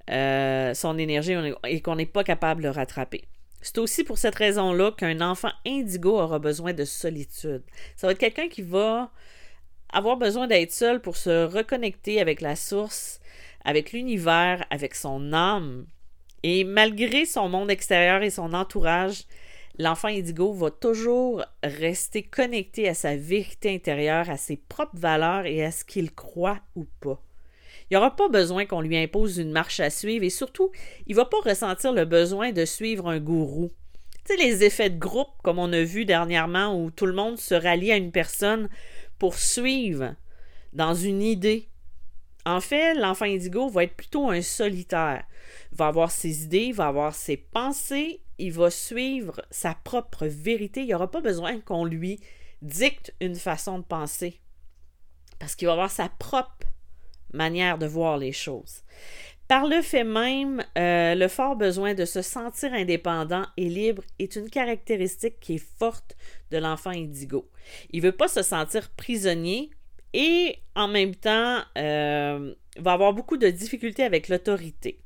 euh, 0.10 0.74
son 0.74 0.98
énergie 0.98 1.36
et 1.66 1.82
qu'on 1.82 1.96
n'est 1.96 2.06
pas 2.06 2.24
capable 2.24 2.62
de 2.62 2.68
le 2.68 2.74
rattraper. 2.74 3.24
C'est 3.62 3.78
aussi 3.78 4.04
pour 4.04 4.18
cette 4.18 4.36
raison-là 4.36 4.92
qu'un 4.92 5.22
enfant 5.22 5.52
indigo 5.66 6.20
aura 6.20 6.40
besoin 6.40 6.74
de 6.74 6.84
solitude. 6.84 7.62
Ça 7.96 8.08
va 8.08 8.14
être 8.14 8.20
quelqu'un 8.20 8.50
qui 8.50 8.64
va 8.64 9.12
avoir 9.94 10.18
besoin 10.18 10.48
d'être 10.48 10.72
seul 10.72 11.02
pour 11.02 11.16
se 11.16 11.46
reconnecter 11.46 12.20
avec 12.20 12.42
la 12.42 12.56
source, 12.56 13.20
avec 13.64 13.92
l'univers, 13.92 14.66
avec 14.72 14.96
son 14.96 15.32
âme. 15.34 15.86
Et 16.44 16.64
malgré 16.64 17.26
son 17.26 17.50
monde 17.50 17.70
extérieur 17.70 18.24
et 18.24 18.32
son 18.32 18.54
entourage, 18.54 19.26
l'enfant 19.82 20.08
indigo 20.08 20.54
va 20.54 20.70
toujours 20.70 21.44
rester 21.64 22.24
connecté 22.24 22.88
à 22.88 22.94
sa 22.94 23.16
vérité 23.16 23.74
intérieure, 23.74 24.30
à 24.30 24.38
ses 24.38 24.58
propres 24.58 24.98
valeurs 24.98 25.46
et 25.46 25.64
à 25.66 25.72
ce 25.72 25.84
qu'il 25.84 26.14
croit 26.14 26.60
ou 26.76 26.86
pas. 27.00 27.22
Il 27.90 27.96
n'y 27.96 27.98
aura 27.98 28.16
pas 28.16 28.30
besoin 28.30 28.66
qu'on 28.66 28.82
lui 28.82 28.98
impose 28.98 29.38
une 29.38 29.52
marche 29.52 29.80
à 29.80 29.90
suivre 29.90 30.24
et 30.24 30.30
surtout, 30.30 30.72
il 31.08 31.12
ne 31.12 31.18
va 31.18 31.26
pas 31.26 31.42
ressentir 31.44 31.94
le 31.94 32.06
besoin 32.06 32.52
de 32.52 32.64
suivre 32.64 33.10
un 33.10 33.20
gourou. 33.20 33.72
Tu 34.26 34.36
sais, 34.36 34.42
les 34.42 34.64
effets 34.64 34.92
de 34.92 35.00
groupe, 35.00 35.32
comme 35.44 35.60
on 35.60 35.74
a 35.74 35.82
vu 35.82 36.06
dernièrement, 36.06 36.80
où 36.80 36.92
tout 36.92 37.08
le 37.08 37.14
monde 37.14 37.38
se 37.38 37.56
rallie 37.56 37.92
à 37.92 37.98
une 37.98 38.12
personne 38.12 38.70
pour 39.18 39.36
suivre 39.36 40.16
dans 40.74 40.94
une 40.94 41.22
idée. 41.22 41.68
En 42.46 42.62
fait, 42.62 42.94
l'enfant 42.94 43.26
indigo 43.26 43.68
va 43.68 43.84
être 43.84 43.96
plutôt 43.96 44.30
un 44.30 44.42
solitaire. 44.42 45.26
Il 45.72 45.78
va 45.78 45.88
avoir 45.88 46.12
ses 46.12 46.44
idées, 46.44 46.72
va 46.72 46.88
avoir 46.88 47.14
ses 47.14 47.38
pensées, 47.38 48.22
il 48.42 48.52
va 48.52 48.70
suivre 48.70 49.42
sa 49.52 49.76
propre 49.76 50.26
vérité. 50.26 50.82
Il 50.82 50.88
n'y 50.88 50.94
aura 50.94 51.12
pas 51.12 51.22
besoin 51.22 51.60
qu'on 51.60 51.86
lui 51.86 52.20
dicte 52.62 53.14
une 53.22 53.36
façon 53.36 53.80
de 53.80 53.84
penser. 53.84 54.40
Parce 55.40 55.56
qu'il 55.56 55.68
va 55.68 55.74
avoir 55.74 55.92
sa 55.92 56.10
propre 56.10 56.68
manière 57.34 57.78
de 57.78 57.86
voir 57.86 58.18
les 58.18 58.32
choses. 58.32 58.82
Par 59.48 59.68
le 59.68 59.82
fait 59.82 60.04
même, 60.04 60.64
euh, 60.78 61.14
le 61.14 61.28
fort 61.28 61.56
besoin 61.56 61.94
de 61.94 62.06
se 62.06 62.22
sentir 62.22 62.74
indépendant 62.74 63.46
et 63.58 63.68
libre 63.68 64.04
est 64.18 64.36
une 64.36 64.50
caractéristique 64.50 65.40
qui 65.40 65.56
est 65.56 65.66
forte 65.80 66.16
de 66.52 66.58
l'enfant 66.58 66.92
indigo. 66.92 67.50
Il 67.92 68.02
ne 68.02 68.08
veut 68.08 68.16
pas 68.16 68.28
se 68.28 68.44
sentir 68.44 68.90
prisonnier 68.92 69.70
et 70.14 70.58
en 70.76 70.88
même 70.88 71.16
temps 71.16 71.60
euh, 71.78 72.56
va 72.78 72.94
avoir 72.94 73.14
beaucoup 73.14 73.38
de 73.38 73.50
difficultés 73.50 74.04
avec 74.04 74.30
l'autorité. 74.30 75.00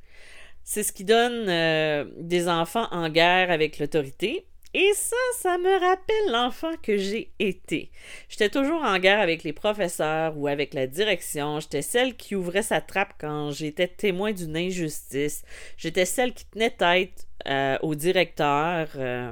C'est 0.68 0.82
ce 0.82 0.92
qui 0.92 1.04
donne 1.04 1.48
euh, 1.48 2.06
des 2.18 2.50
enfants 2.50 2.88
en 2.90 3.08
guerre 3.10 3.52
avec 3.52 3.78
l'autorité 3.78 4.48
et 4.74 4.92
ça, 4.94 5.16
ça 5.38 5.58
me 5.60 5.80
rappelle 5.80 6.32
l'enfant 6.32 6.74
que 6.82 6.98
j'ai 6.98 7.32
été. 7.40 7.92
J'étais 8.28 8.50
toujours 8.50 8.82
en 8.82 8.98
guerre 9.00 9.22
avec 9.22 9.44
les 9.44 9.54
professeurs 9.54 10.38
ou 10.38 10.48
avec 10.48 10.74
la 10.74 10.88
direction. 10.88 11.62
J'étais 11.62 11.84
celle 11.84 12.18
qui 12.18 12.36
ouvrait 12.36 12.64
sa 12.64 12.82
trappe 12.82 13.14
quand 13.18 13.52
j'étais 13.52 13.88
témoin 13.88 14.34
d'une 14.34 14.58
injustice. 14.58 15.44
J'étais 15.78 16.04
celle 16.04 16.34
qui 16.34 16.46
tenait 16.48 16.72
tête 16.72 17.28
euh, 17.48 17.78
au 17.84 17.96
directeur. 17.96 18.90
Euh, 18.96 19.32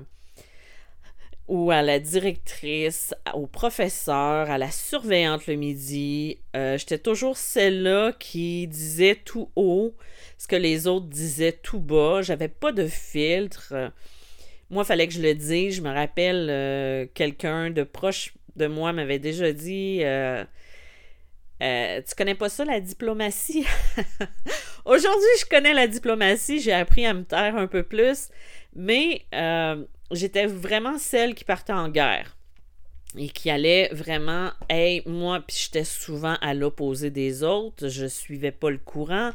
ou 1.50 1.72
à 1.72 1.82
la 1.82 2.00
directrice, 2.00 3.14
au 3.34 3.48
professeur, 3.48 4.50
à 4.50 4.58
la 4.58 4.72
surveillante 4.72 5.46
le 5.48 5.56
midi. 5.56 6.40
J'étais 6.54 6.98
toujours 6.98 7.36
celle-là 7.36 8.14
qui 8.18 8.66
disait 8.66 9.16
tout 9.26 9.52
haut 9.58 9.94
ce 10.44 10.48
que 10.50 10.58
les 10.58 10.88
autres 10.88 11.06
disaient 11.06 11.54
tout 11.54 11.80
bas. 11.80 12.22
J'avais 12.22 12.50
pas 12.50 12.74
de 12.74 12.86
filtre. 12.86 13.74
Moi, 14.70 14.84
il 14.84 14.86
fallait 14.86 15.08
que 15.08 15.14
je 15.14 15.22
le 15.22 15.34
dise. 15.34 15.78
Je 15.78 15.82
me 15.82 15.90
rappelle, 15.90 16.48
euh, 16.50 17.06
quelqu'un 17.14 17.70
de 17.70 17.84
proche 17.84 18.34
de 18.58 18.68
moi 18.68 18.92
m'avait 18.92 19.20
déjà 19.20 19.54
dit 19.54 20.00
euh, 20.02 20.44
euh, 21.62 22.02
Tu 22.06 22.16
connais 22.16 22.36
pas 22.36 22.50
ça, 22.50 22.66
la 22.66 22.82
diplomatie 22.82 23.66
Aujourd'hui, 24.86 25.30
je 25.40 25.46
connais 25.46 25.74
la 25.74 25.88
diplomatie. 25.88 26.60
J'ai 26.60 26.74
appris 26.74 27.06
à 27.06 27.14
me 27.14 27.24
taire 27.24 27.56
un 27.56 27.68
peu 27.68 27.84
plus. 27.84 28.28
Mais 28.76 29.26
j'étais 30.12 30.46
vraiment 30.46 30.98
celle 30.98 31.36
qui 31.36 31.46
partait 31.46 31.72
en 31.72 31.88
guerre 31.88 32.36
et 33.18 33.30
qui 33.30 33.50
allait 33.50 33.90
vraiment, 33.92 34.52
hey, 34.70 35.04
moi, 35.06 35.42
puis 35.46 35.58
j'étais 35.66 35.84
souvent 35.84 36.36
à 36.42 36.54
l'opposé 36.54 37.10
des 37.10 37.44
autres, 37.44 37.88
je 37.88 38.06
suivais 38.06 38.52
pas 38.52 38.70
le 38.70 38.78
courant, 38.78 39.32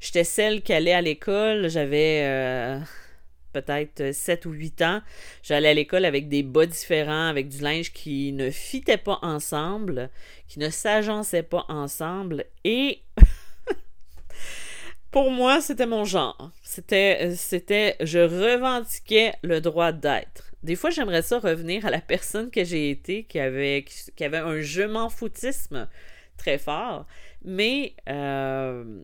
j'étais 0.00 0.24
celle 0.24 0.62
qui 0.62 0.72
allait 0.72 0.92
à 0.92 1.00
l'école, 1.00 1.68
j'avais 1.68 2.82
peut-être 3.52 4.12
7 4.12 4.46
ou 4.46 4.50
8 4.50 4.82
ans, 4.82 5.02
j'allais 5.42 5.68
à 5.68 5.74
l'école 5.74 6.04
avec 6.04 6.28
des 6.28 6.42
bas 6.42 6.66
différents, 6.66 7.28
avec 7.28 7.48
du 7.48 7.58
linge 7.58 7.92
qui 7.92 8.32
ne 8.32 8.50
fitait 8.50 8.96
pas 8.96 9.18
ensemble, 9.22 10.10
qui 10.48 10.58
ne 10.58 10.70
s'agençait 10.70 11.42
pas 11.42 11.64
ensemble. 11.68 12.44
Et 12.64 13.00
pour 15.10 15.30
moi, 15.30 15.60
c'était 15.60 15.86
mon 15.86 16.04
genre. 16.04 16.50
C'était, 16.62 17.34
c'était, 17.36 17.96
je 18.00 18.18
revendiquais 18.18 19.34
le 19.42 19.60
droit 19.60 19.92
d'être. 19.92 20.51
Des 20.62 20.76
fois, 20.76 20.90
j'aimerais 20.90 21.22
ça 21.22 21.38
revenir 21.40 21.86
à 21.86 21.90
la 21.90 22.00
personne 22.00 22.50
que 22.50 22.62
j'ai 22.64 22.90
été, 22.90 23.24
qui 23.24 23.40
avait, 23.40 23.84
un 24.20 24.60
je 24.60 24.82
m'en 24.82 25.08
foutisme 25.08 25.88
très 26.36 26.58
fort. 26.58 27.06
Mais 27.44 27.96
euh, 28.08 29.02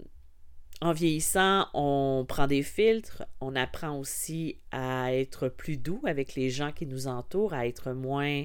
en 0.81 0.93
vieillissant, 0.93 1.67
on 1.75 2.25
prend 2.29 2.47
des 2.47 2.62
filtres, 2.62 3.25
on 3.41 3.57
apprend 3.57 3.99
aussi 3.99 4.61
à 4.71 5.12
être 5.12 5.49
plus 5.49 5.77
doux 5.77 6.00
avec 6.07 6.37
les 6.37 6.50
gens 6.50 6.71
qui 6.71 6.87
nous 6.87 7.09
entourent, 7.09 7.55
à 7.55 7.67
être 7.67 7.93
moins 7.93 8.45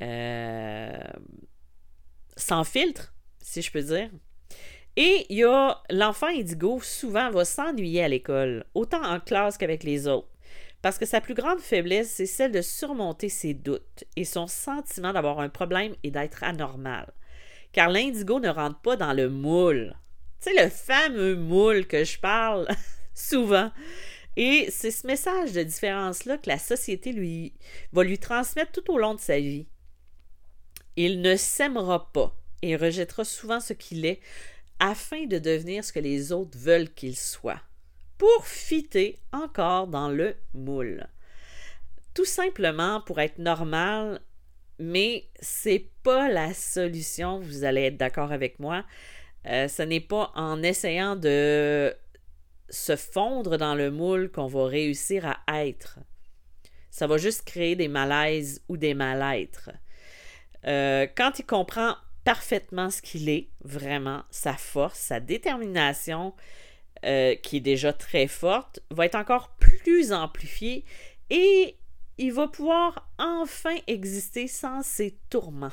euh, 0.00 0.98
sans 2.36 2.64
filtre, 2.64 3.14
si 3.40 3.60
je 3.60 3.70
peux 3.70 3.82
dire. 3.82 4.10
Et 4.96 5.26
l'enfant 5.90 6.28
indigo, 6.28 6.80
souvent 6.82 7.30
va 7.30 7.44
s'ennuyer 7.44 8.02
à 8.02 8.08
l'école, 8.08 8.64
autant 8.74 9.02
en 9.02 9.20
classe 9.20 9.58
qu'avec 9.58 9.84
les 9.84 10.06
autres. 10.06 10.31
Parce 10.82 10.98
que 10.98 11.06
sa 11.06 11.20
plus 11.20 11.34
grande 11.34 11.60
faiblesse, 11.60 12.10
c'est 12.10 12.26
celle 12.26 12.50
de 12.50 12.60
surmonter 12.60 13.28
ses 13.28 13.54
doutes 13.54 14.04
et 14.16 14.24
son 14.24 14.48
sentiment 14.48 15.12
d'avoir 15.12 15.38
un 15.38 15.48
problème 15.48 15.94
et 16.02 16.10
d'être 16.10 16.42
anormal. 16.42 17.12
Car 17.72 17.88
l'indigo 17.88 18.40
ne 18.40 18.48
rentre 18.48 18.80
pas 18.80 18.96
dans 18.96 19.12
le 19.12 19.30
moule. 19.30 19.96
Tu 20.40 20.50
sais, 20.50 20.64
le 20.64 20.68
fameux 20.68 21.36
moule 21.36 21.86
que 21.86 22.04
je 22.04 22.18
parle 22.18 22.66
souvent. 23.14 23.70
Et 24.36 24.68
c'est 24.70 24.90
ce 24.90 25.06
message 25.06 25.52
de 25.52 25.62
différence-là 25.62 26.38
que 26.38 26.48
la 26.48 26.58
société 26.58 27.12
lui 27.12 27.54
va 27.92 28.02
lui 28.02 28.18
transmettre 28.18 28.72
tout 28.72 28.92
au 28.92 28.98
long 28.98 29.14
de 29.14 29.20
sa 29.20 29.38
vie. 29.38 29.68
Il 30.96 31.20
ne 31.20 31.36
s'aimera 31.36 32.12
pas 32.12 32.34
et 32.62 32.76
rejettera 32.76 33.24
souvent 33.24 33.60
ce 33.60 33.72
qu'il 33.72 34.04
est 34.04 34.20
afin 34.80 35.26
de 35.26 35.38
devenir 35.38 35.84
ce 35.84 35.92
que 35.92 36.00
les 36.00 36.32
autres 36.32 36.58
veulent 36.58 36.92
qu'il 36.92 37.16
soit, 37.16 37.60
pour 38.22 38.46
fitter 38.46 39.18
encore 39.32 39.88
dans 39.88 40.08
le 40.08 40.36
moule. 40.54 41.08
Tout 42.14 42.24
simplement 42.24 43.00
pour 43.00 43.18
être 43.18 43.38
normal, 43.38 44.20
mais 44.78 45.24
c'est 45.40 45.88
pas 46.04 46.28
la 46.28 46.54
solution, 46.54 47.40
vous 47.40 47.64
allez 47.64 47.86
être 47.86 47.96
d'accord 47.96 48.30
avec 48.30 48.60
moi. 48.60 48.84
Euh, 49.48 49.66
ce 49.66 49.82
n'est 49.82 49.98
pas 49.98 50.30
en 50.36 50.62
essayant 50.62 51.16
de 51.16 51.92
se 52.70 52.94
fondre 52.94 53.58
dans 53.58 53.74
le 53.74 53.90
moule 53.90 54.30
qu'on 54.30 54.46
va 54.46 54.66
réussir 54.66 55.42
à 55.48 55.66
être. 55.66 55.98
Ça 56.92 57.08
va 57.08 57.18
juste 57.18 57.44
créer 57.44 57.74
des 57.74 57.88
malaises 57.88 58.62
ou 58.68 58.76
des 58.76 58.94
mal-êtres. 58.94 59.70
Euh, 60.64 61.08
quand 61.16 61.40
il 61.40 61.44
comprend 61.44 61.96
parfaitement 62.22 62.88
ce 62.88 63.02
qu'il 63.02 63.28
est, 63.28 63.48
vraiment, 63.64 64.22
sa 64.30 64.54
force, 64.54 65.00
sa 65.00 65.18
détermination, 65.18 66.34
euh, 67.04 67.34
qui 67.34 67.58
est 67.58 67.60
déjà 67.60 67.92
très 67.92 68.26
forte, 68.26 68.80
va 68.90 69.06
être 69.06 69.14
encore 69.14 69.56
plus 69.58 70.12
amplifiée 70.12 70.84
et 71.30 71.76
il 72.18 72.32
va 72.32 72.48
pouvoir 72.48 73.10
enfin 73.18 73.76
exister 73.86 74.46
sans 74.46 74.82
ses 74.82 75.16
tourments. 75.30 75.72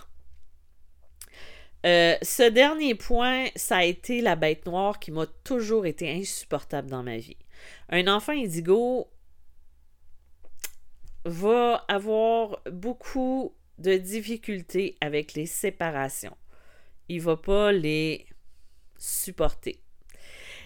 Euh, 1.85 2.15
ce 2.21 2.49
dernier 2.49 2.95
point, 2.95 3.47
ça 3.55 3.77
a 3.77 3.83
été 3.83 4.21
la 4.21 4.35
bête 4.35 4.65
noire 4.65 4.99
qui 4.99 5.11
m'a 5.11 5.27
toujours 5.43 5.85
été 5.85 6.11
insupportable 6.11 6.89
dans 6.89 7.03
ma 7.03 7.17
vie. 7.17 7.37
Un 7.89 8.07
enfant 8.07 8.33
indigo 8.33 9.07
va 11.25 11.85
avoir 11.87 12.59
beaucoup 12.71 13.53
de 13.77 13.95
difficultés 13.95 14.97
avec 14.99 15.33
les 15.33 15.45
séparations. 15.45 16.35
Il 17.07 17.21
va 17.21 17.37
pas 17.37 17.71
les 17.71 18.25
supporter. 18.97 19.79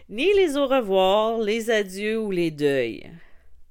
Ni 0.10 0.33
les 0.33 0.57
au 0.57 0.67
revoir, 0.67 1.39
les 1.39 1.69
adieux 1.69 2.19
ou 2.19 2.31
les 2.31 2.51
deuils. 2.51 3.10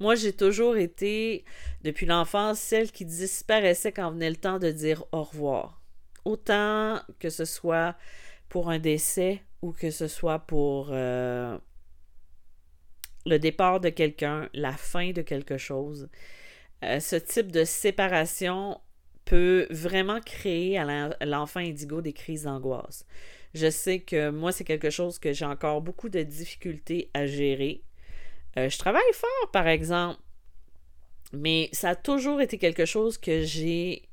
Moi, 0.00 0.14
j'ai 0.14 0.32
toujours 0.32 0.76
été, 0.76 1.44
depuis 1.82 2.06
l'enfance, 2.06 2.58
celle 2.58 2.90
qui 2.90 3.04
disparaissait 3.04 3.92
quand 3.92 4.10
venait 4.10 4.30
le 4.30 4.36
temps 4.36 4.58
de 4.58 4.70
dire 4.70 5.04
au 5.12 5.22
revoir. 5.22 5.80
Autant 6.24 7.00
que 7.18 7.30
ce 7.30 7.44
soit 7.44 7.96
pour 8.48 8.70
un 8.70 8.78
décès 8.78 9.42
ou 9.60 9.72
que 9.72 9.90
ce 9.90 10.08
soit 10.08 10.40
pour 10.40 10.88
euh, 10.90 11.56
le 13.26 13.38
départ 13.38 13.80
de 13.80 13.90
quelqu'un, 13.90 14.48
la 14.54 14.72
fin 14.72 15.12
de 15.12 15.22
quelque 15.22 15.58
chose. 15.58 16.08
Euh, 16.84 16.98
ce 16.98 17.16
type 17.16 17.52
de 17.52 17.64
séparation 17.64 18.80
peut 19.24 19.66
vraiment 19.70 20.20
créer 20.20 20.78
à 20.78 21.24
l'enfant 21.24 21.60
indigo 21.60 22.00
des 22.00 22.12
crises 22.12 22.44
d'angoisse. 22.44 23.06
Je 23.54 23.70
sais 23.70 24.00
que 24.00 24.30
moi, 24.30 24.52
c'est 24.52 24.64
quelque 24.64 24.90
chose 24.90 25.18
que 25.18 25.32
j'ai 25.32 25.44
encore 25.44 25.82
beaucoup 25.82 26.08
de 26.08 26.22
difficultés 26.22 27.10
à 27.14 27.26
gérer. 27.26 27.82
Euh, 28.56 28.68
je 28.68 28.78
travaille 28.78 29.02
fort, 29.12 29.50
par 29.52 29.68
exemple, 29.68 30.20
mais 31.32 31.68
ça 31.72 31.90
a 31.90 31.94
toujours 31.96 32.40
été 32.40 32.58
quelque 32.58 32.84
chose 32.84 33.18
que 33.18 33.42
j'ai 33.42 34.08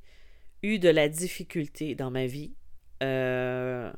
eu 0.64 0.80
de 0.80 0.90
la 0.90 1.10
difficulté 1.10 1.96
dans 1.96 2.12
ma 2.12 2.26
vie. 2.26 2.54
Euh, 3.04 3.92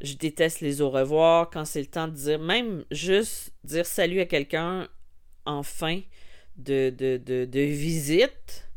je 0.00 0.14
déteste 0.14 0.60
les 0.60 0.80
au 0.80 0.90
revoir 0.90 1.50
quand 1.50 1.64
c'est 1.64 1.80
le 1.80 1.86
temps 1.86 2.08
de 2.08 2.14
dire, 2.14 2.38
même 2.38 2.84
juste 2.90 3.52
dire 3.64 3.86
salut 3.86 4.20
à 4.20 4.26
quelqu'un 4.26 4.88
en 5.46 5.62
fin 5.62 6.00
de, 6.56 6.90
de, 6.90 7.60
visite 7.60 8.68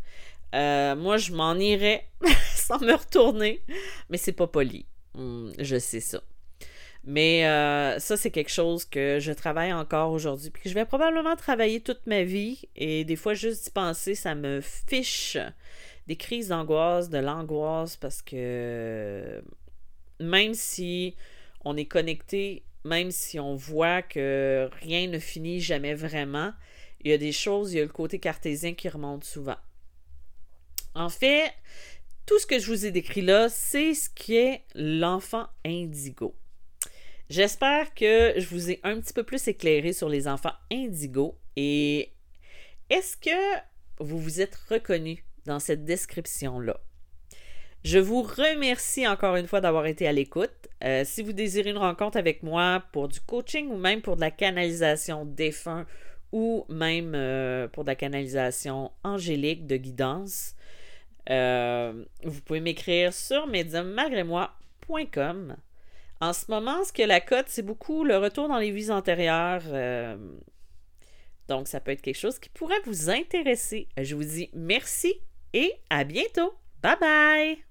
euh, 0.54 0.96
moi, 0.96 1.18
je 1.18 1.32
m'en 1.32 1.56
irais 1.56 2.06
sans 2.56 2.80
me 2.80 2.94
retourner, 2.94 3.64
mais 4.10 4.18
c'est 4.18 4.34
pas 4.34 4.48
poli. 4.48 4.86
Hmm, 5.16 5.52
je 5.60 5.78
sais 5.78 6.00
ça. 6.00 6.22
Mais 7.04 7.48
euh, 7.48 7.98
ça, 8.00 8.16
c'est 8.16 8.30
quelque 8.30 8.52
chose 8.52 8.86
que 8.86 9.18
je 9.20 9.32
travaille 9.32 9.74
encore 9.74 10.12
aujourd'hui, 10.12 10.52
puis 10.52 10.64
que 10.64 10.70
je 10.70 10.76
vais 10.76 10.86
probablement 10.86 11.36
travailler 11.36 11.82
toute 11.82 12.06
ma 12.06 12.24
vie. 12.24 12.70
Et 12.76 13.04
des 13.06 13.16
fois, 13.16 13.34
juste 13.34 13.66
d'y 13.66 13.72
penser, 13.72 14.14
ça 14.14 14.36
me 14.36 14.62
fiche 14.62 15.38
des 16.08 16.16
crises 16.16 16.50
d'angoisse, 16.50 17.10
de 17.10 17.18
l'angoisse, 17.18 17.98
parce 17.98 18.22
que 18.22 19.44
même 20.20 20.54
si 20.54 21.16
on 21.66 21.76
est 21.76 21.86
connecté, 21.86 22.64
même 22.84 23.12
si 23.12 23.40
on 23.40 23.56
voit 23.56 24.02
que 24.02 24.70
rien 24.82 25.08
ne 25.08 25.20
finit 25.20 25.60
jamais 25.60 25.96
vraiment, 25.96 26.54
il 27.04 27.12
y 27.12 27.14
a 27.14 27.18
des 27.18 27.32
choses, 27.32 27.74
il 27.74 27.78
y 27.78 27.80
a 27.80 27.84
le 27.84 27.90
côté 27.90 28.20
cartésien 28.20 28.74
qui 28.74 28.90
remonte 28.90 29.24
souvent. 29.24 29.58
En 30.94 31.10
fait, 31.10 31.52
tout 32.32 32.40
ce 32.40 32.48
que 32.48 32.60
je 32.60 32.68
vous 32.68 32.86
ai 32.86 32.92
décrit 32.92 33.24
là, 33.24 33.50
c'est 33.50 33.94
ce 33.94 34.10
qu'est 34.10 34.62
l'enfant 34.74 35.48
indigo. 35.66 36.34
J'espère 37.30 37.94
que 37.94 38.36
je 38.38 38.48
vous 38.48 38.72
ai 38.72 38.80
un 38.84 39.02
petit 39.02 39.12
peu 39.12 39.24
plus 39.24 39.50
éclairé 39.50 39.92
sur 39.92 40.08
les 40.08 40.30
enfants 40.30 40.54
indigo 40.72 41.38
et 41.58 42.14
est-ce 42.90 43.18
que 43.18 43.60
vous 44.00 44.18
vous 44.18 44.40
êtes 44.40 44.56
reconnu 44.70 45.26
dans 45.46 45.60
cette 45.60 45.84
description-là? 45.84 46.80
Je 47.84 48.00
vous 48.00 48.22
remercie 48.22 49.06
encore 49.06 49.36
une 49.36 49.48
fois 49.48 49.60
d'avoir 49.60 49.86
été 49.86 50.08
à 50.08 50.14
l'écoute. 50.14 50.70
Euh, 50.86 51.04
si 51.04 51.24
vous 51.24 51.34
désirez 51.34 51.72
une 51.72 51.78
rencontre 51.78 52.18
avec 52.18 52.44
moi 52.44 52.82
pour 52.94 53.10
du 53.10 53.20
coaching 53.20 53.68
ou 53.68 53.76
même 53.76 54.02
pour 54.02 54.16
de 54.16 54.22
la 54.22 54.32
canalisation 54.32 55.26
défunt 55.26 55.86
ou 56.32 56.66
même 56.70 57.12
euh, 57.14 57.68
pour 57.68 57.84
de 57.84 57.90
la 57.90 57.96
canalisation 57.96 58.90
angélique 59.04 59.68
de 59.68 59.76
guidance, 59.76 60.56
euh, 61.32 62.06
vous 62.24 62.42
pouvez 62.42 62.60
m'écrire 62.60 63.14
sur 63.14 63.48
mediummalgrémoi.com. 63.48 65.56
En 66.20 66.34
ce 66.34 66.46
moment, 66.50 66.84
ce 66.84 66.94
que 66.94 67.02
la 67.02 67.20
cote, 67.20 67.48
c'est 67.48 67.64
beaucoup 67.64 68.04
le 68.04 68.18
retour 68.18 68.48
dans 68.48 68.60
les 68.60 68.72
vies 68.72 68.92
antérieures. 68.92 69.64
Euh, 69.68 70.18
donc, 71.48 71.68
ça 71.68 71.80
peut 71.80 71.92
être 71.92 72.02
quelque 72.02 72.20
chose 72.20 72.38
qui 72.38 72.50
pourrait 72.50 72.82
vous 72.86 73.10
intéresser. 73.10 73.88
Je 73.98 74.16
vous 74.16 74.24
dis 74.24 74.50
merci 74.54 75.16
et 75.54 75.74
à 75.90 76.04
bientôt. 76.04 76.54
Bye 76.84 76.98
bye! 77.00 77.71